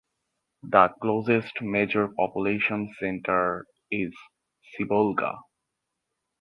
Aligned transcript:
The 0.63 0.87
closest 0.99 1.61
major 1.61 2.07
population 2.17 2.91
center 2.99 3.67
is 3.91 4.11
Sibolga. 4.73 5.37